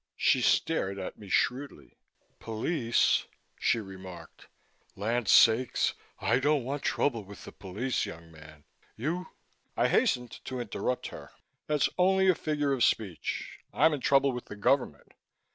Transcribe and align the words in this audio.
She 0.17 0.41
stared 0.41 0.97
at 0.97 1.19
me 1.19 1.29
shrewdly. 1.29 1.95
"Police," 2.39 3.27
she 3.59 3.79
remarked. 3.79 4.47
"Land's 4.95 5.29
sakes, 5.31 5.93
I 6.17 6.39
don't 6.39 6.63
want 6.63 6.81
trouble 6.81 7.23
with 7.23 7.45
the 7.45 7.51
police. 7.51 8.03
Young 8.07 8.31
man, 8.31 8.63
you" 8.95 9.27
I 9.77 9.89
hastened 9.89 10.31
to 10.45 10.59
interrupt 10.59 11.09
her. 11.09 11.33
"That's 11.67 11.87
only 11.99 12.27
a 12.29 12.33
figure 12.33 12.73
of 12.73 12.83
speech. 12.83 13.59
I'm 13.71 13.93
in 13.93 14.01
trouble 14.01 14.31
with 14.31 14.45
the 14.45 14.55
government. 14.55 15.11